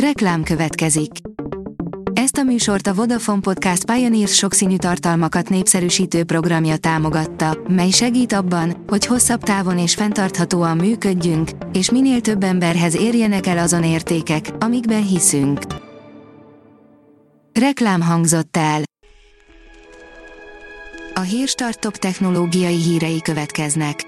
[0.00, 1.10] Reklám következik.
[2.12, 8.84] Ezt a műsort a Vodafone Podcast Pioneers sokszínű tartalmakat népszerűsítő programja támogatta, mely segít abban,
[8.86, 15.06] hogy hosszabb távon és fenntarthatóan működjünk, és minél több emberhez érjenek el azon értékek, amikben
[15.06, 15.60] hiszünk.
[17.52, 18.82] Reklám hangzott el.
[21.14, 24.02] A Hírstart top technológiai hírei következnek.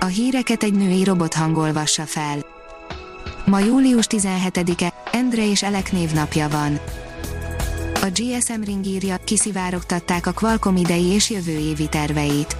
[0.00, 2.52] A híreket egy női robot hangolvassa fel.
[3.46, 6.80] Ma július 17-e, Endre és Elek névnapja van.
[7.94, 12.56] A GSM Ring írja, kiszivárogtatták a Qualcomm idei és jövő évi terveit.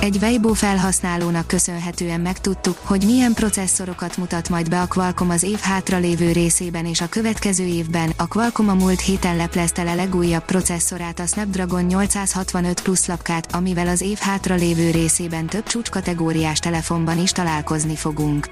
[0.00, 5.58] Egy Weibo felhasználónak köszönhetően megtudtuk, hogy milyen processzorokat mutat majd be a Qualcomm az év
[5.58, 8.12] hátralévő részében és a következő évben.
[8.16, 13.88] A Qualcomm a múlt héten leplezte le legújabb processzorát a Snapdragon 865 Plus lapkát, amivel
[13.88, 18.50] az év hátralévő részében több csúcskategóriás telefonban is találkozni fogunk.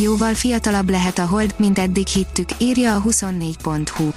[0.00, 4.08] Jóval fiatalabb lehet a Hold, mint eddig hittük, írja a 24.hu.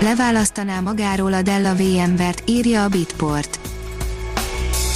[0.00, 3.58] Leválasztaná magáról a Dell a VMware-t, írja a Bitport.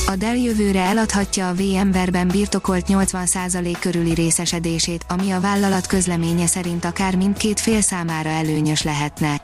[0.06, 6.84] A Dell jövőre eladhatja a VMware-ben birtokolt 80% körüli részesedését, ami a vállalat közleménye szerint
[6.84, 9.40] akár mindkét fél számára előnyös lehetne.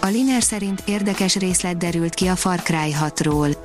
[0.00, 3.56] A Liner szerint érdekes részlet derült ki a Far Cry 6-ról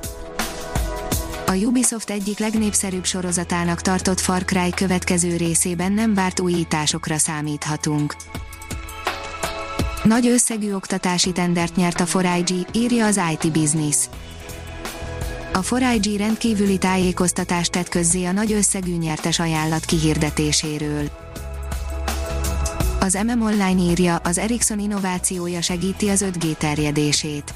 [1.48, 8.16] a Ubisoft egyik legnépszerűbb sorozatának tartott Far Cry következő részében nem várt újításokra számíthatunk.
[10.04, 13.96] Nagy összegű oktatási tendert nyert a 4IG, írja az IT Business.
[15.52, 21.08] A 4IG rendkívüli tájékoztatást tett közzé a nagy összegű nyertes ajánlat kihirdetéséről.
[23.00, 27.54] Az MM Online írja, az Ericsson innovációja segíti az 5G terjedését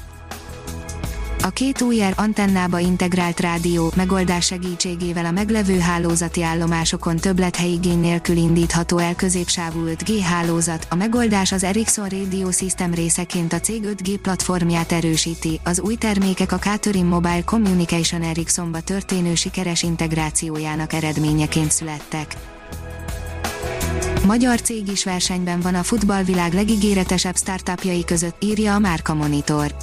[1.45, 8.97] a két új antennába integrált rádió megoldás segítségével a meglevő hálózati állomásokon többlethelyi nélkül indítható
[8.97, 10.87] el középsávú 5G hálózat.
[10.89, 15.59] A megoldás az Ericsson Radio System részeként a cég 5G platformját erősíti.
[15.63, 22.35] Az új termékek a Catherine Mobile Communication Ericssonba történő sikeres integrációjának eredményeként születtek.
[24.25, 29.75] Magyar cég is versenyben van a futballvilág legígéretesebb startupjai között, írja a Márka Monitor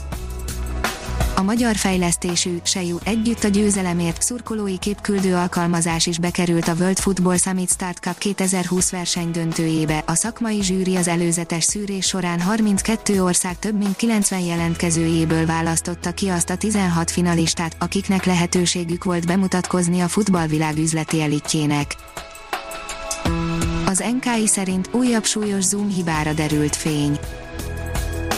[1.41, 7.37] a magyar fejlesztésű Seju együtt a győzelemért szurkolói képküldő alkalmazás is bekerült a World Football
[7.37, 10.03] Summit Start Cup 2020 verseny döntőjébe.
[10.07, 16.29] A szakmai zsűri az előzetes szűrés során 32 ország több mint 90 jelentkezőjéből választotta ki
[16.29, 21.97] azt a 16 finalistát, akiknek lehetőségük volt bemutatkozni a futballvilág üzleti elitjének.
[23.87, 27.19] Az NKI szerint újabb súlyos Zoom hibára derült fény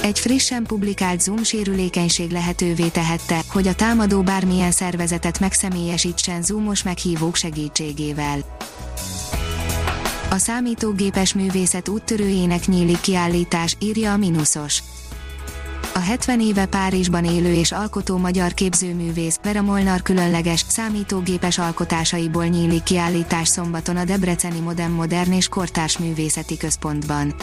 [0.03, 7.37] egy frissen publikált Zoom sérülékenység lehetővé tehette, hogy a támadó bármilyen szervezetet megszemélyesítsen Zoomos meghívók
[7.37, 8.39] segítségével.
[10.31, 14.83] A számítógépes művészet úttörőjének nyílik kiállítás, írja a Minusos.
[15.95, 22.83] A 70 éve Párizsban élő és alkotó magyar képzőművész Vera Molnar különleges, számítógépes alkotásaiból nyílik
[22.83, 27.35] kiállítás szombaton a Debreceni Modern Modern és Kortárs Művészeti Központban.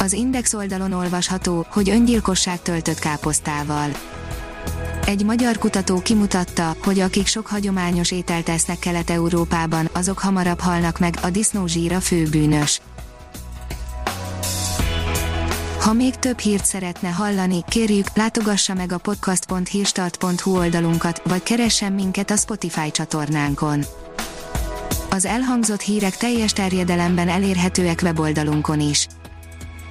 [0.00, 3.90] Az Index oldalon olvasható, hogy öngyilkosság töltött káposztával.
[5.04, 11.14] Egy magyar kutató kimutatta, hogy akik sok hagyományos ételt esznek Kelet-Európában, azok hamarabb halnak meg,
[11.22, 12.80] a disznózsír a főbűnös.
[15.80, 22.30] Ha még több hírt szeretne hallani, kérjük, látogassa meg a podcast.hírstart.hu oldalunkat, vagy keressen minket
[22.30, 23.84] a Spotify csatornánkon.
[25.10, 29.06] Az elhangzott hírek teljes terjedelemben elérhetőek weboldalunkon is.